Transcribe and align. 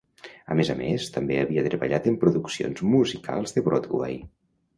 A 0.53 0.55
més 0.59 0.69
a 0.73 0.75
més, 0.77 1.03
també 1.17 1.37
havia 1.41 1.63
treballat 1.65 2.07
en 2.13 2.17
produccions 2.25 2.83
musicals 2.95 3.55
de 3.59 3.65
Broadway. 3.71 4.19